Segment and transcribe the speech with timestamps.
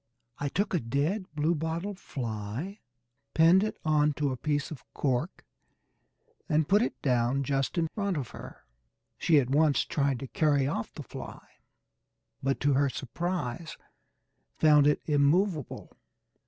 [0.39, 2.79] I took a dead bluebottle fly,
[3.35, 5.45] pinned it on to a piece of cork,
[6.49, 8.65] and put it down just in front of her.
[9.19, 11.45] She at once tried to carry off the fly,
[12.41, 13.77] but to her surprise
[14.57, 15.95] found it immovable.